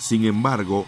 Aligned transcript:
Sin 0.00 0.24
embargo, 0.24 0.86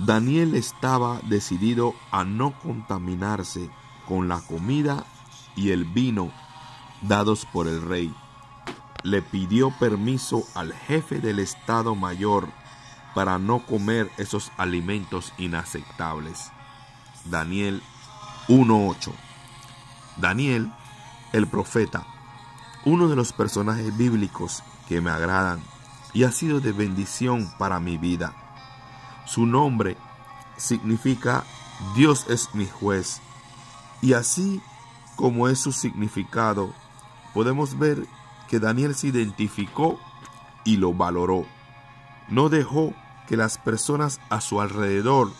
Daniel 0.00 0.56
estaba 0.56 1.20
decidido 1.22 1.94
a 2.10 2.24
no 2.24 2.58
contaminarse 2.58 3.70
con 4.08 4.26
la 4.26 4.40
comida 4.40 5.04
y 5.54 5.70
el 5.70 5.84
vino 5.84 6.32
dados 7.02 7.46
por 7.46 7.68
el 7.68 7.80
rey. 7.80 8.12
Le 9.04 9.22
pidió 9.22 9.70
permiso 9.78 10.42
al 10.56 10.72
jefe 10.72 11.20
del 11.20 11.38
Estado 11.38 11.94
Mayor 11.94 12.48
para 13.14 13.38
no 13.38 13.64
comer 13.64 14.10
esos 14.18 14.50
alimentos 14.56 15.32
inaceptables. 15.38 16.50
Daniel 17.26 17.80
1.8 18.48 19.12
Daniel, 20.16 20.72
el 21.32 21.46
profeta, 21.46 22.04
uno 22.84 23.06
de 23.06 23.14
los 23.14 23.32
personajes 23.32 23.96
bíblicos 23.96 24.64
que 24.88 25.00
me 25.00 25.10
agradan 25.10 25.62
y 26.12 26.24
ha 26.24 26.32
sido 26.32 26.60
de 26.60 26.72
bendición 26.72 27.52
para 27.58 27.80
mi 27.80 27.98
vida. 27.98 28.34
Su 29.26 29.46
nombre 29.46 29.96
significa 30.56 31.44
Dios 31.94 32.26
es 32.28 32.54
mi 32.54 32.66
juez 32.66 33.20
y 34.00 34.12
así 34.14 34.60
como 35.16 35.48
es 35.48 35.58
su 35.58 35.72
significado, 35.72 36.72
podemos 37.34 37.78
ver 37.78 38.06
que 38.48 38.60
Daniel 38.60 38.94
se 38.94 39.08
identificó 39.08 39.98
y 40.64 40.76
lo 40.76 40.94
valoró. 40.94 41.44
No 42.28 42.48
dejó 42.48 42.94
que 43.26 43.36
las 43.36 43.58
personas 43.58 44.20
a 44.30 44.40
su 44.40 44.60
alrededor 44.60 45.32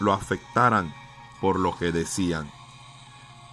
lo 0.00 0.12
afectaran 0.12 0.94
por 1.40 1.58
lo 1.58 1.76
que 1.76 1.92
decían. 1.92 2.50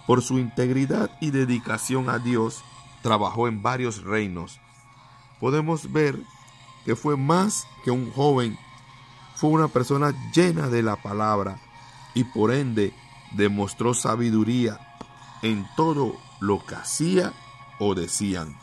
Por 0.06 0.22
su 0.22 0.38
integridad 0.38 1.10
y 1.20 1.30
dedicación 1.30 2.10
a 2.10 2.18
Dios, 2.18 2.62
trabajó 3.02 3.48
en 3.48 3.62
varios 3.62 4.02
reinos. 4.02 4.60
Podemos 5.40 5.92
ver 5.92 6.22
que 6.84 6.96
fue 6.96 7.16
más 7.16 7.66
que 7.84 7.90
un 7.90 8.12
joven, 8.12 8.58
fue 9.34 9.50
una 9.50 9.68
persona 9.68 10.14
llena 10.34 10.68
de 10.68 10.82
la 10.82 10.96
palabra 10.96 11.58
y 12.14 12.24
por 12.24 12.52
ende 12.52 12.92
demostró 13.32 13.94
sabiduría 13.94 14.78
en 15.42 15.66
todo 15.76 16.16
lo 16.40 16.64
que 16.64 16.74
hacía 16.74 17.32
o 17.78 17.94
decían. 17.94 18.58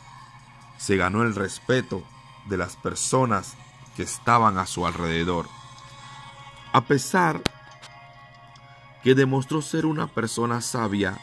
Se 0.76 0.96
ganó 0.96 1.22
el 1.22 1.34
respeto 1.34 2.02
de 2.46 2.56
las 2.56 2.76
personas 2.76 3.56
que 3.96 4.02
estaban 4.04 4.58
a 4.58 4.66
su 4.66 4.86
alrededor. 4.86 5.48
A 6.72 6.82
pesar 6.82 7.42
que 9.02 9.14
demostró 9.14 9.62
ser 9.62 9.86
una 9.86 10.06
persona 10.06 10.60
sabia, 10.60 11.18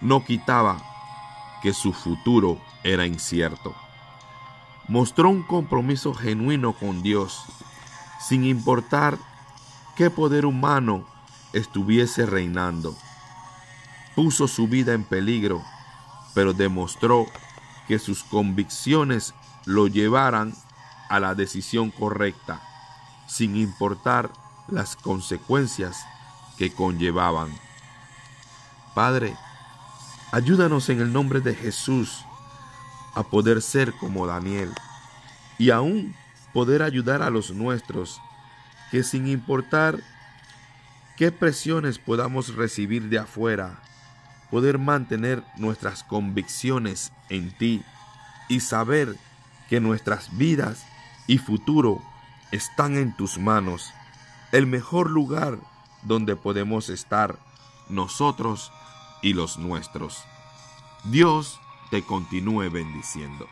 no 0.00 0.24
quitaba 0.24 0.82
que 1.62 1.72
su 1.72 1.92
futuro 1.92 2.60
era 2.82 3.06
incierto. 3.06 3.74
Mostró 4.92 5.30
un 5.30 5.42
compromiso 5.42 6.12
genuino 6.12 6.74
con 6.74 7.02
Dios, 7.02 7.46
sin 8.20 8.44
importar 8.44 9.16
qué 9.96 10.10
poder 10.10 10.44
humano 10.44 11.06
estuviese 11.54 12.26
reinando. 12.26 12.94
Puso 14.14 14.46
su 14.48 14.68
vida 14.68 14.92
en 14.92 15.04
peligro, 15.04 15.62
pero 16.34 16.52
demostró 16.52 17.24
que 17.88 17.98
sus 17.98 18.22
convicciones 18.22 19.32
lo 19.64 19.86
llevaran 19.86 20.52
a 21.08 21.20
la 21.20 21.34
decisión 21.34 21.90
correcta, 21.90 22.60
sin 23.26 23.56
importar 23.56 24.30
las 24.68 24.94
consecuencias 24.94 26.04
que 26.58 26.70
conllevaban. 26.70 27.48
Padre, 28.94 29.38
ayúdanos 30.32 30.90
en 30.90 31.00
el 31.00 31.14
nombre 31.14 31.40
de 31.40 31.54
Jesús 31.54 32.26
a 33.14 33.22
poder 33.22 33.62
ser 33.62 33.92
como 33.94 34.26
Daniel 34.26 34.72
y 35.58 35.70
aún 35.70 36.14
poder 36.52 36.82
ayudar 36.82 37.22
a 37.22 37.30
los 37.30 37.50
nuestros, 37.50 38.20
que 38.90 39.02
sin 39.02 39.26
importar 39.26 39.98
qué 41.16 41.32
presiones 41.32 41.98
podamos 41.98 42.54
recibir 42.54 43.08
de 43.08 43.18
afuera, 43.18 43.80
poder 44.50 44.78
mantener 44.78 45.42
nuestras 45.56 46.04
convicciones 46.04 47.12
en 47.28 47.56
ti 47.56 47.82
y 48.48 48.60
saber 48.60 49.16
que 49.68 49.80
nuestras 49.80 50.36
vidas 50.36 50.84
y 51.26 51.38
futuro 51.38 52.02
están 52.50 52.96
en 52.96 53.16
tus 53.16 53.38
manos, 53.38 53.92
el 54.52 54.66
mejor 54.66 55.10
lugar 55.10 55.58
donde 56.02 56.36
podemos 56.36 56.90
estar 56.90 57.38
nosotros 57.88 58.72
y 59.22 59.32
los 59.32 59.58
nuestros. 59.58 60.24
Dios 61.04 61.58
te 61.92 62.00
continúe 62.00 62.70
bendiciendo. 62.70 63.46